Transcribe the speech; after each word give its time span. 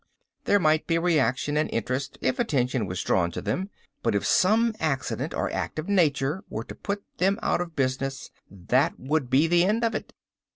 There 0.45 0.57
might 0.57 0.87
be 0.87 0.97
reaction 0.97 1.57
and 1.57 1.69
interest 1.71 2.17
if 2.21 2.39
attention 2.39 2.87
was 2.87 3.03
drawn 3.03 3.29
to 3.33 3.39
them. 3.39 3.69
But 4.01 4.15
if 4.15 4.25
some 4.25 4.73
accident 4.79 5.35
or 5.35 5.51
act 5.53 5.77
of 5.77 5.87
nature 5.87 6.43
were 6.49 6.63
to 6.63 6.73
put 6.73 7.03
them 7.19 7.37
out 7.43 7.61
of 7.61 7.75
business, 7.75 8.31
that 8.49 8.99
would 8.99 9.29
be 9.29 9.45
the 9.45 9.63
end 9.63 9.83
of 9.83 9.93
it." 9.93 10.11